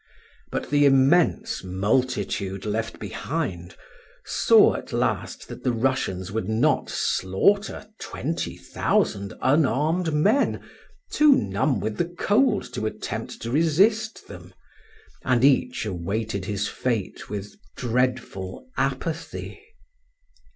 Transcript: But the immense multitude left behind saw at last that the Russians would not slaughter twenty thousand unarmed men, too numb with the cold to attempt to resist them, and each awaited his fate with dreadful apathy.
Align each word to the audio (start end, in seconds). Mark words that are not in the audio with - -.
But 0.51 0.71
the 0.71 0.87
immense 0.87 1.63
multitude 1.63 2.65
left 2.65 2.97
behind 2.97 3.75
saw 4.25 4.73
at 4.73 4.91
last 4.91 5.47
that 5.47 5.63
the 5.63 5.71
Russians 5.71 6.31
would 6.31 6.49
not 6.49 6.89
slaughter 6.89 7.87
twenty 7.99 8.57
thousand 8.57 9.33
unarmed 9.43 10.11
men, 10.11 10.59
too 11.11 11.35
numb 11.35 11.79
with 11.79 11.97
the 11.97 12.09
cold 12.17 12.63
to 12.73 12.87
attempt 12.87 13.43
to 13.43 13.51
resist 13.51 14.27
them, 14.27 14.55
and 15.23 15.43
each 15.45 15.85
awaited 15.85 16.45
his 16.45 16.67
fate 16.67 17.29
with 17.29 17.55
dreadful 17.77 18.67
apathy. 18.77 19.61